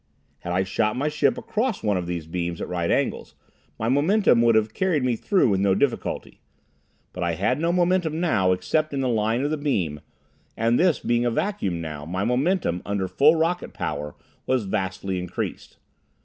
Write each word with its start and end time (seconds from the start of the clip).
Had 0.39 0.51
I 0.51 0.63
shot 0.63 0.95
my 0.95 1.09
ship 1.09 1.37
across 1.37 1.83
one 1.83 1.95
of 1.95 2.07
these 2.07 2.25
beams 2.25 2.59
at 2.59 2.67
right 2.67 2.89
angles, 2.89 3.35
my 3.77 3.87
momentum 3.87 4.41
would 4.41 4.55
have 4.55 4.73
carried 4.73 5.03
me 5.03 5.15
through 5.15 5.49
with 5.49 5.59
no 5.59 5.75
difficulty. 5.75 6.41
But 7.13 7.21
I 7.21 7.35
had 7.35 7.59
no 7.59 7.71
momentum 7.71 8.19
now 8.19 8.51
except 8.51 8.95
in 8.95 9.01
the 9.01 9.07
line 9.07 9.43
of 9.43 9.51
the 9.51 9.57
beam, 9.57 9.99
and 10.57 10.79
this 10.79 10.99
being 11.01 11.23
a 11.23 11.29
vacuum 11.29 11.81
now, 11.81 12.05
my 12.07 12.23
momentum, 12.23 12.81
under 12.83 13.07
full 13.07 13.35
rocket 13.35 13.73
power, 13.75 14.15
was 14.47 14.63
vastly 14.65 15.19
increased. 15.19 15.77